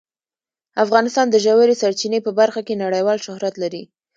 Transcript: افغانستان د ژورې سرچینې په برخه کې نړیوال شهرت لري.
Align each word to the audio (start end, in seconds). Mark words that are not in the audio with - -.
افغانستان 0.83 1.27
د 1.29 1.35
ژورې 1.45 1.75
سرچینې 1.81 2.19
په 2.25 2.31
برخه 2.39 2.61
کې 2.67 2.81
نړیوال 2.83 3.17
شهرت 3.25 3.55
لري. 3.63 3.83